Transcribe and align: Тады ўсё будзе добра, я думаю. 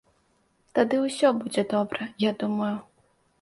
Тады 0.79 1.01
ўсё 1.01 1.31
будзе 1.41 1.65
добра, 1.75 2.09
я 2.25 2.31
думаю. 2.45 2.73